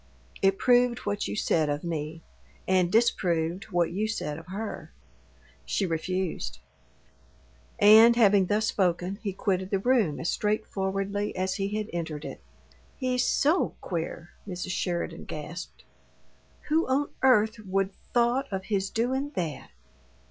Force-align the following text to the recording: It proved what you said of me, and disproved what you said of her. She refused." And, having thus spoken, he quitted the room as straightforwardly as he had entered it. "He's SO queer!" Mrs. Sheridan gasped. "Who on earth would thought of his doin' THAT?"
It 0.41 0.57
proved 0.57 1.05
what 1.05 1.27
you 1.27 1.35
said 1.35 1.69
of 1.69 1.83
me, 1.83 2.23
and 2.67 2.91
disproved 2.91 3.65
what 3.65 3.91
you 3.91 4.07
said 4.07 4.39
of 4.39 4.47
her. 4.47 4.91
She 5.63 5.85
refused." 5.85 6.57
And, 7.77 8.15
having 8.15 8.47
thus 8.47 8.65
spoken, 8.65 9.19
he 9.21 9.31
quitted 9.31 9.69
the 9.69 9.77
room 9.77 10.19
as 10.19 10.27
straightforwardly 10.27 11.35
as 11.35 11.57
he 11.57 11.77
had 11.77 11.87
entered 11.93 12.25
it. 12.25 12.41
"He's 12.97 13.23
SO 13.23 13.75
queer!" 13.79 14.31
Mrs. 14.47 14.71
Sheridan 14.71 15.25
gasped. 15.25 15.83
"Who 16.69 16.87
on 16.87 17.09
earth 17.21 17.59
would 17.59 17.91
thought 18.11 18.51
of 18.51 18.63
his 18.63 18.89
doin' 18.89 19.29
THAT?" 19.35 19.69